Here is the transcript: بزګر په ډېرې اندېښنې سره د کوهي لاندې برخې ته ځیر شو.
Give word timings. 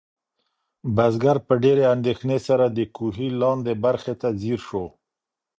بزګر 0.95 1.37
په 1.47 1.53
ډېرې 1.63 1.83
اندېښنې 1.95 2.37
سره 2.47 2.65
د 2.77 2.79
کوهي 2.95 3.29
لاندې 3.41 3.73
برخې 3.83 4.13
ته 4.21 4.27
ځیر 4.41 4.59
شو. 4.67 4.85